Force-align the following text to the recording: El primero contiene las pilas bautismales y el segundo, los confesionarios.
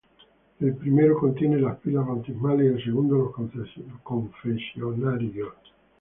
El 0.59 0.73
primero 0.77 1.15
contiene 1.15 1.57
las 1.61 1.77
pilas 1.77 2.07
bautismales 2.07 2.65
y 2.65 2.73
el 2.75 2.83
segundo, 2.83 3.17
los 3.37 4.01
confesionarios. 4.01 5.53